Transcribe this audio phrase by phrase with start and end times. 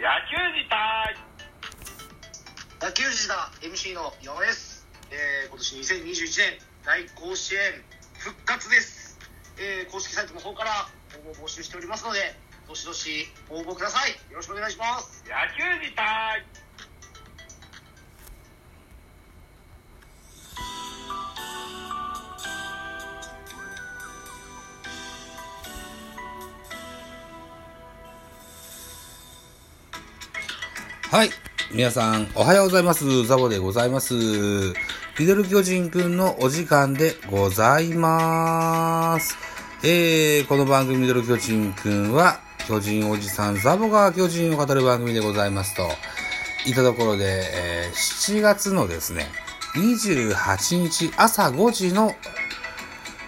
[0.00, 1.12] 野球自体。
[2.80, 7.60] 野球児だ MC の山です、えー、今年2021年大甲子園
[8.16, 9.18] 復活です、
[9.58, 10.88] えー、公式サイトの方から
[11.28, 12.34] 応募を募集しておりますので
[12.66, 14.12] どしどし応募ください。
[14.32, 15.22] よろしくお願いします。
[15.28, 16.46] 野球自体
[31.10, 31.30] はい。
[31.74, 33.26] 皆さん、おはようございます。
[33.26, 34.14] ザボでございます。
[34.14, 39.36] ミドル巨人くんのお時間でございます。
[39.82, 45.88] えー、この番組ミドル巨人くんは、巨人おじさんザボが巨人を語る番組でございますと、
[46.64, 49.26] いたところで、えー7月のですね、
[49.74, 52.14] 28日朝5時の、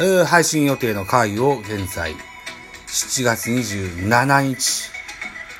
[0.00, 2.14] えー配信予定の回を現在、
[2.86, 4.95] 7月27日、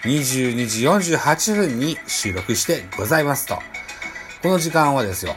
[0.04, 3.58] 22時48分に収録してございますと。
[4.42, 5.34] この時間はですよ、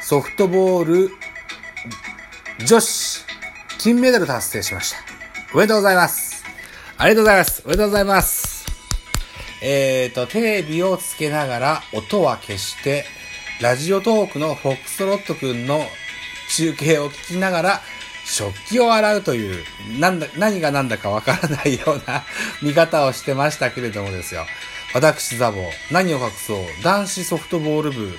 [0.00, 1.10] ソフトボール
[2.64, 3.24] 女子
[3.78, 4.98] 金メダル達成しました。
[5.54, 6.44] おめでとうございます。
[6.96, 7.62] ありがとうございます。
[7.64, 8.66] おめでとうございます。
[9.62, 13.04] えーと、テレビをつけながら音は消して、
[13.60, 15.84] ラジオトークのフォックストロットくんの
[16.56, 17.82] 中継を聞きながら、
[18.38, 19.64] 食器を洗うという、
[19.98, 22.24] なんだ、何が何だかわからないような
[22.62, 24.46] 見方をしてましたけれどもですよ。
[24.94, 28.18] 私、ザボ、何を隠そう、男子ソフトボール部、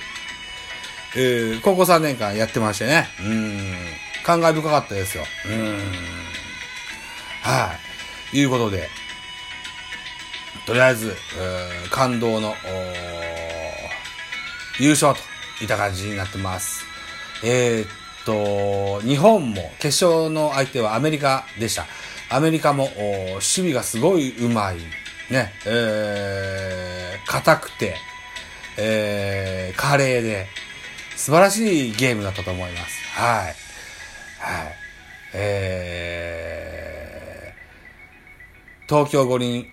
[1.16, 3.08] えー高校3年間やってましてね。
[3.18, 3.76] うん。
[4.22, 5.26] 感慨深かったですよ。
[5.46, 5.94] うん。
[7.42, 7.74] は
[8.32, 8.38] い。
[8.38, 8.90] いうことで、
[10.66, 11.16] とりあえず、
[11.90, 12.54] 感動の、
[14.78, 16.84] 優勝といった感じになってます。
[17.42, 21.86] えーと、日本も決勝の相手はアメリカでした。
[22.30, 22.88] アメリカも
[23.34, 24.82] 守備がすごい上手い。
[25.30, 27.96] ね、えー、硬くて、
[28.76, 30.46] えー、華麗で、
[31.16, 33.04] 素晴らしいゲームだったと思います。
[33.14, 33.44] はい。
[33.44, 33.54] はい。
[35.34, 39.70] えー、東京五輪、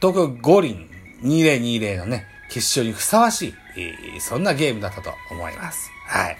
[0.00, 0.88] 東京五輪
[1.22, 5.90] 2020のね、決勝にふさわしい、そんなゲームだったと思います。
[6.06, 6.36] はい。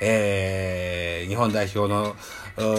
[0.00, 2.16] えー、日本代表の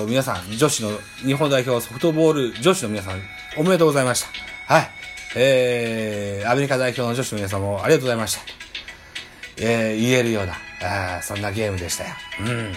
[0.08, 0.92] 皆さん、女子の、
[1.26, 3.22] 日本代表ソフトボール女子の皆さん、
[3.58, 4.24] おめでとうございまし
[4.68, 4.74] た。
[4.74, 4.90] はい。
[5.36, 8.42] えー、アメリカ代表の女子の皆さんもありがとうございました。
[9.58, 10.54] えー、言えるような、
[11.18, 12.16] あそんなゲームでしたよ。
[12.42, 12.74] うん。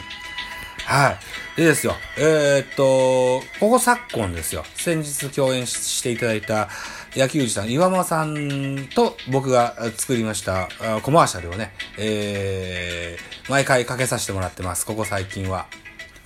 [0.84, 1.19] はい。
[1.57, 6.69] でですよ、えーっと、ここ昨今ですよ、先日共演していただいた
[7.16, 10.69] 野球児さん、岩間さんと僕が作りました
[11.03, 15.66] コマーシャルをね、えー、毎回かけさせてもらってます、ここ最近は。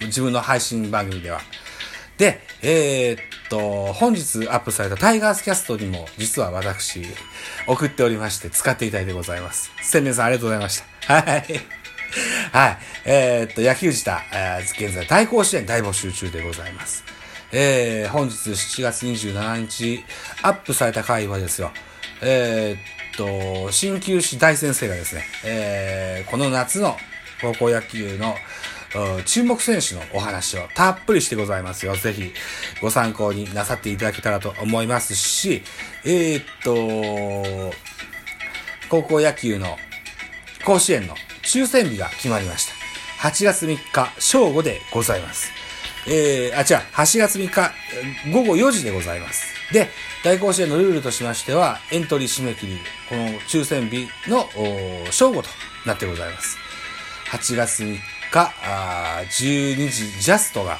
[0.00, 1.40] 自分の配信番組では。
[2.18, 3.18] で、えーっ
[3.48, 7.02] と、本日アップされたタイガースキャストにも、実は私、
[7.66, 9.72] 送っておりまして、使っていただいてございます。
[9.82, 11.14] 千年さんありがとうございました。
[11.14, 11.44] はい。
[12.52, 12.78] はい。
[13.04, 17.02] えーっと、野球自体、えー現在大甲子園大募集中でございます。
[17.56, 20.04] えー、本日7月27日、
[20.42, 21.70] アップされた回はですよ、
[22.20, 26.96] えーっと、新旧市大先生がですね、えー、この夏の
[27.40, 28.34] 高校野球の
[29.24, 31.94] 注目選手のお話をたっぷりしてございますよ。
[31.94, 32.32] ぜひ
[32.82, 35.62] ご参考になさっていただけたらと思いますし、
[36.04, 37.72] えーっと、
[38.88, 39.76] 高校野球の
[40.64, 41.14] 甲子園の
[41.44, 43.28] 抽選日が決まりました。
[43.28, 45.63] 8月3日正午でございます。
[46.06, 47.72] えー、あ、違う、8月3日
[48.30, 49.54] 午後4時でございます。
[49.72, 49.88] で、
[50.22, 52.78] 大甲子園のルールとしましては、エントリー締め切り、
[53.08, 54.48] この抽選日の
[55.10, 55.48] 正午と
[55.86, 56.58] なってございます。
[57.30, 57.98] 8月3
[58.30, 60.78] 日、あ12時ジャストが、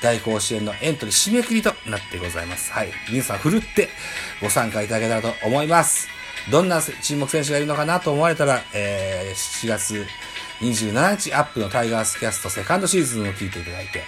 [0.00, 2.70] 大甲子園のエントリー締め切りとなってございます。
[2.72, 2.92] はい。
[3.10, 3.88] 皆さん、ふるって
[4.40, 6.08] ご参加いただけたらと思います。
[6.50, 10.06] どんな注目選手がいるのかなと思われたら、えー7月
[10.60, 14.02] 27日アップのタイガースキャストセカンドシーズンを聞いていただいて、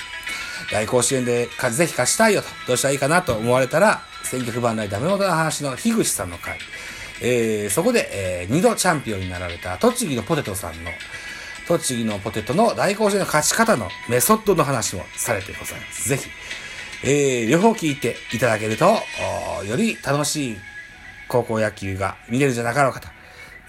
[0.72, 6.58] 大甲子園で勝ぜひ勝ちたいよと、どうしたらいいかなと思われたら、選曲番内ダメ元の話の樋口さんの回、
[7.22, 10.90] えーそこで、えー二度チャンピオンになられた栃木のポテトさんの、
[11.68, 16.08] 栃木のポテトの大甲子園の勝ち方のメソッドの話もされてございます。
[16.08, 16.28] ぜひ、
[17.04, 18.86] えー両方聞いていただけると、
[19.66, 20.56] より楽しい
[21.28, 23.08] 高校野球が見れるんじゃなかろうかと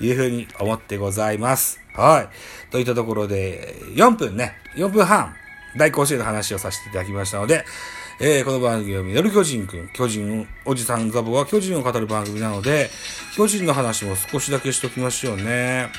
[0.03, 1.86] いうふうに思ってございます。
[1.97, 2.29] はい。
[2.71, 5.35] といったところで、4分ね、4分半、
[5.75, 7.65] 大甲子園の話をさせていただきましたので、
[8.19, 12.89] えーこの番組はミドル巨人くん、巨人、おじさんザボが巨人を語る番組なので、
[13.35, 15.89] 巨人の話も少しだけしときましょうね。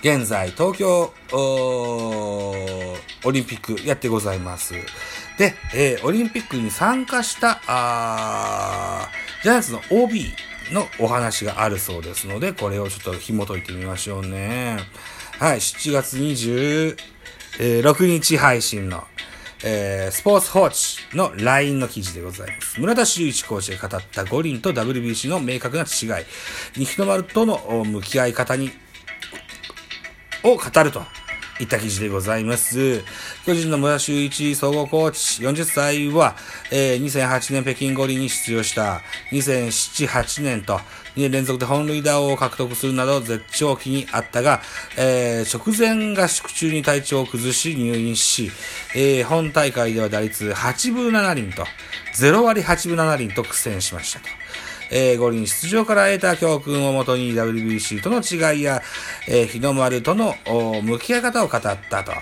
[0.00, 4.74] 現在、東京、オリンピックやってございます。
[5.38, 9.08] で、えーオリンピックに参加した、あ
[9.42, 10.32] ジャイアンツの OB
[10.72, 14.78] のお話があるそうですので、これをちょっと紐解いてみましょうね。
[15.38, 19.04] はい、7月26日配信の、
[19.64, 22.80] えー、スポーツ報知の LINE の記事でございます。
[22.80, 26.24] 村田修一コーチが語った五輪と WBC の明確な違い、
[26.74, 28.70] 日の丸との向き合い方に、
[30.42, 31.02] を語ると
[31.60, 33.02] いった記事でございます。
[33.44, 36.34] 巨人の村修一総合コーチ40歳は、
[36.72, 40.78] えー、2008年北京五輪に出場した2007、8年と
[41.16, 44.62] 2年連続で本塁打を獲得するなど絶頂期にあったが、
[44.96, 48.50] えー、直前合宿中に体調を崩し入院し、
[48.94, 51.64] えー、本大会では打率8分7厘と、
[52.14, 54.26] 0割8分7厘と苦戦しましたと。
[54.90, 58.82] えー、五輪出場から得た教訓をもとに WBC との違いや、
[59.28, 60.34] えー、日の丸との
[60.82, 62.12] 向き合い方を語ったと。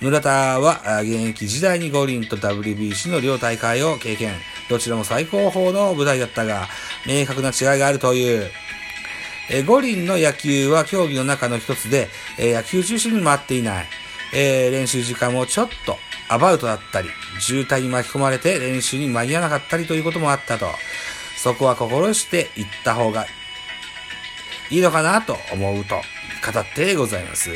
[0.00, 4.34] 村田は現役時代に五輪と WBC の両大会を経験。
[4.68, 6.66] どちらも最高峰の舞台だったが、
[7.06, 8.50] 明確な違いがあるという。
[9.48, 12.08] え、五輪の野球は競技の中の一つで、
[12.38, 13.86] え、野球中心に回っていない。
[14.34, 15.96] えー、練習時間もちょっと
[16.28, 17.08] アバウトだったり、
[17.38, 20.66] 渋滞に巻き込まれて練習に間に合わなかったりということもあったと。
[21.46, 23.24] そこは心して言った方が
[24.68, 27.50] いいのかなと思うと語ってございます。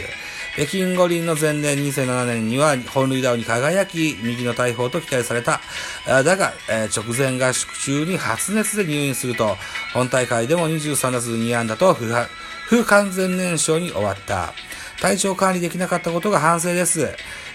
[0.55, 5.61] 北京五輪の前年2007年には本塁打王に輝き、右の大砲と期待された。
[6.07, 6.53] だが、
[6.95, 9.57] 直前合宿中に発熱で入院すると、
[9.93, 14.55] 本大会でも23打数2安打と不完全燃焼に終わった。
[15.01, 17.09] 体調管理できなかったことが反省です。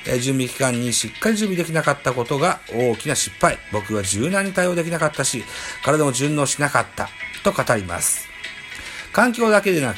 [0.07, 3.57] え準備期間にしっかり準備できなかったことが大きな失敗。
[3.72, 5.44] 僕は柔軟に対応できなかったし、
[5.84, 7.10] 体も順応しなかった。
[7.44, 8.28] と語ります。
[9.12, 9.98] 環境だけでなく、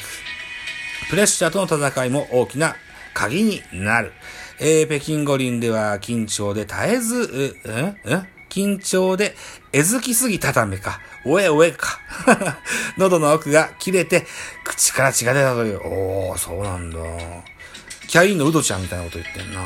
[1.10, 2.76] プレッシャーとの戦いも大きな
[3.14, 4.12] 鍵になる。
[4.60, 9.36] えー、北京五輪では緊張で絶えず、う、んうん緊張で
[9.72, 12.00] えずきすぎたためか、おえおえか。
[12.96, 14.26] 喉の奥が切れて、
[14.64, 15.80] 口から血が出たという。
[15.86, 16.98] おー、そうなんだ。
[18.08, 19.64] キャインのウドちゃんみたいなこと言ってんな。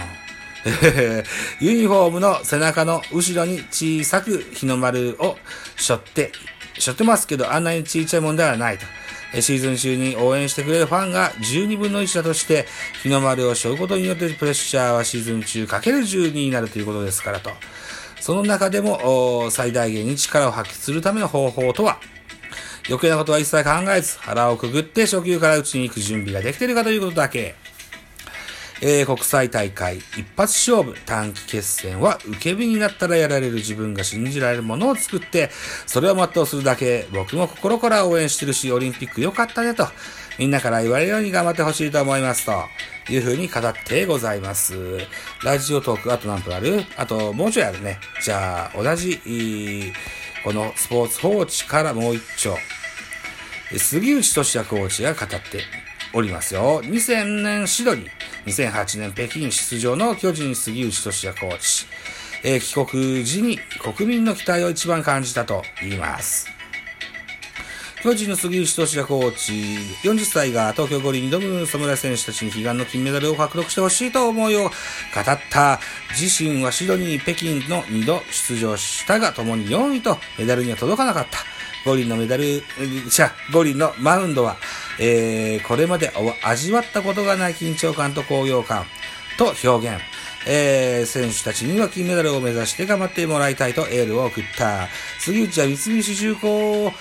[1.61, 5.37] ユニフォームの背中の後ろに小さく日の丸を
[5.76, 6.32] 背負って、
[6.79, 8.87] 背負ってますけど、あんなに小さいもんではないと。
[9.41, 12.67] シーズン中に応援してくれるファンが12分の1だとして、
[13.03, 17.50] 日の丸を背負うことによってプレッシャーはシーズン中かける12になるということですからと。
[18.20, 21.99] その中でも最大限に力を発揮するための方法とは、
[22.88, 27.55] 余計なことは一切考えず、腹をくぐって初級から打ちに行く準備ができているかということだけ。
[28.82, 35.50] えー、国際大会一発勝負短期決戦は受け身になったらやられる自分が信じられるものを作って、
[35.87, 39.87] それを全うするだけ、僕も心から応援してるし、オリンピック良かったねと、
[40.38, 42.52] みんなから言われるように頑張ってほしいと思いますと。
[43.08, 44.75] いうふうに語ってございます。
[45.43, 46.84] ラジオトーク、あと何分ある？
[46.96, 47.99] あともうちょいあるね。
[48.23, 49.93] じゃあ、同じ、
[50.44, 52.56] このスポーツ報知からもう一丁。
[53.76, 55.40] 杉内俊也コーチが語って
[56.12, 56.81] おりますよ。
[56.82, 58.22] 2000年シドニー。
[58.47, 61.87] 2008年北京出場の巨人杉内俊也コーチ。
[62.44, 66.49] えー、帰国時に国民の期待を一番感じたと言います。
[68.03, 69.53] 巨人の杉内俊也コーチ、
[70.09, 74.73] 40歳が東京五輪に挑む侍選手たちに悲願の金メダルを獲得してほしいと思いを語っ
[75.53, 75.79] た
[76.11, 81.39] 自身はシドニー、北京の2度出場したが共に4位とメダルには届かなかった。
[81.85, 82.63] 五輪のメダル、
[83.08, 84.56] じゃ五輪のマウンドは、
[84.99, 88.84] えー、これまで味わったことがない緊張感と高揚感
[89.39, 90.03] と表現。
[90.46, 94.89] えー、選手たちには金メダルを目指して頑張ってもらいたいとエールを送った。
[95.20, 96.93] 杉内は三菱重工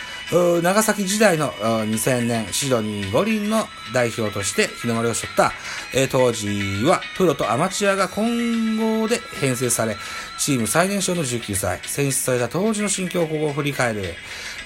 [0.61, 5.51] 長崎時代の2000年シドニー五輪の代表として日の丸を背負った、
[5.93, 9.97] えー、当時はプロとアマチュアが混合で編成され、
[10.37, 14.13] チーム最年少の19歳、選出された当時の心境を振り返る。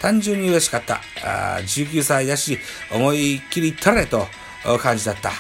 [0.02, 1.02] 単純に嬉しかった。
[1.24, 2.58] あ19歳だし、
[2.92, 4.28] 思いっきり取れと
[4.80, 5.32] 感じだった。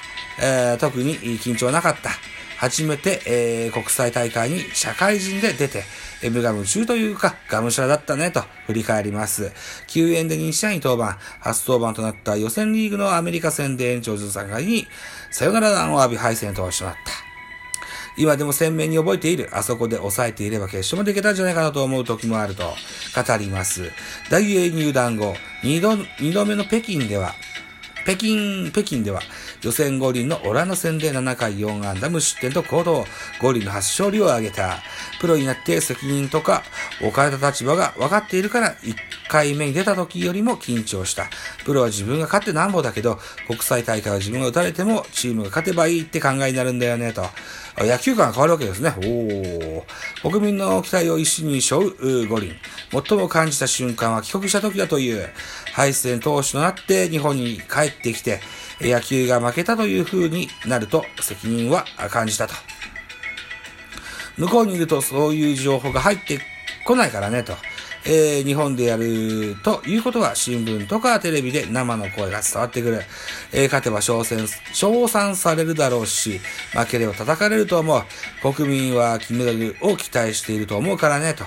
[0.41, 2.11] えー、特に緊張なかった。
[2.57, 5.83] 初めて、えー、国際大会に社会人で出て、
[6.29, 9.51] 無我夢中というか、がむしゃらだったねと振り返ります。
[9.87, 14.87] 救援で2試合に登板、初登板となった予選リーグのアメリカ戦で延長13回に、
[15.31, 17.24] サヨナラ弾を浴び敗戦としまった。
[18.17, 19.49] 今でも鮮明に覚えている。
[19.51, 23.91] あそこで抑えていれば決勝もできたんじゃないかなと思う時もあると語ります。
[24.29, 27.35] 大英入団後、2度、2度目の北京では、
[28.05, 29.19] 北京、北京では
[29.63, 33.05] 予選五輪のオランダ戦で7回4安打無失点と行動、
[33.41, 34.77] 五輪の初勝利を挙げた。
[35.19, 36.61] プロになって責任とか
[37.01, 38.95] 置かれた立場が分かっているから1
[39.27, 41.25] 回目に出た時よりも緊張した。
[41.65, 47.25] プロは自分が勝ってなんぼだけど、国際大会は自分が打たれてもチームが勝てばいいって考えになるんだよね、と。
[47.77, 48.93] 野球観が変わるわけですね。
[50.23, 52.55] お国民の期待を一身に背負う五輪。
[52.91, 55.27] 最も感じた瞬間は帰国した時だという。
[55.75, 58.39] 敗戦投手となって日本に帰ってきて、
[58.79, 62.53] 野球が負けたという風になると責任は感じたと。
[64.37, 66.39] 向こうにいるとそういう情報が入って
[66.85, 67.53] こないからね、と。
[68.07, 73.01] えー、日本でやるということは新聞とかテレビで生の声が伝わってくる。
[73.51, 76.39] えー、勝てば称賛、称賛されるだろうし、
[76.71, 78.53] 負ければ叩かれると思う。
[78.53, 81.43] 国民は金メダルを期待していると思うからね、と。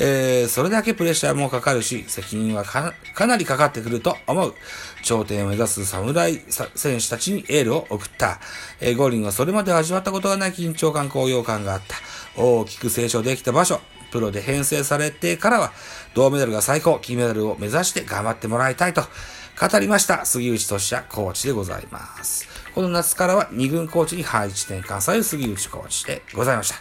[0.00, 2.94] えー、それだけプレッシャーもかかるし、責任はか
[3.26, 4.54] なりかかってくると思う。
[5.02, 6.40] 頂点を目指す侍
[6.74, 8.38] 選手たちにエールを送った。
[8.80, 11.96] えー、五輪はそれまで味わったことがない緊張感、高揚感があった。
[12.40, 13.80] 大きく成長できた場所。
[14.10, 15.72] プロで編成されてからは、
[16.14, 22.57] 銅メダルが最高、金メダルを目指して頑張ってもらいたいと語りました、杉内俊也コーチでございます。
[22.78, 26.76] この夏からは2軍コーチに配置転換される杉内コーチでございました。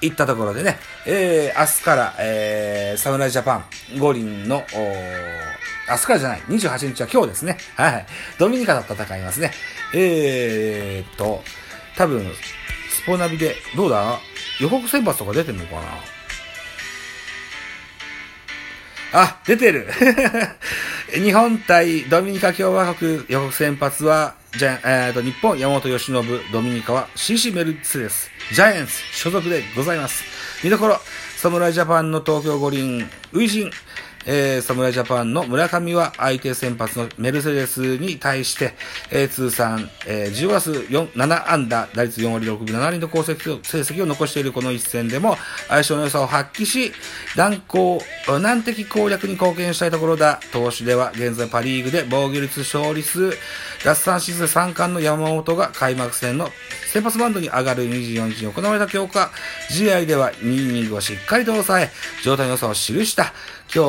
[0.00, 3.64] いったところでね、えー、明日から、えー、侍ジャパン
[4.00, 4.64] 五輪の、
[5.88, 7.56] 明日からじゃない、28日は今日ですね。
[7.76, 8.06] はい。
[8.40, 9.52] ドミニカと戦いますね。
[9.94, 11.44] えーっと、
[11.96, 12.26] 多分、
[12.90, 14.18] スポナビで、どうだ？
[14.58, 15.76] 予告先発とか出てんのか
[19.12, 19.22] な？
[19.22, 19.86] あ、出てる
[21.14, 26.14] 日本対ドミニカ共和国予告先発は、じゃ、えー、と、日本山本由伸、
[26.50, 30.24] ドミニカは CC メルツです、ジャイアンツ所属でございます。
[30.64, 30.98] 見どころ、
[31.36, 33.70] 侍ジャパンの東京五輪、初陣、
[34.30, 38.74] えー、侍ジャパンの村上は相手先発のメルセデスに対して、
[39.10, 45.36] えー、通算、えー、10打数4、7安打、打率4割6分7厘の功績成績を残しているこの一戦でも、
[45.68, 46.92] 相性の良さを発揮し、
[47.36, 48.02] 断行、
[48.42, 50.40] 難敵攻略に貢献したいところだ。
[50.52, 53.30] 投手では現在パリーグで防御率勝利数、
[53.82, 56.50] 奪三振数3冠の山本が開幕戦の
[56.92, 59.30] 先発バンドに上がる24日に行われた強化
[59.70, 61.90] 試合では2イニングをしっかりと抑え、
[62.22, 63.32] 状態の良さを記した。
[63.74, 63.86] 今日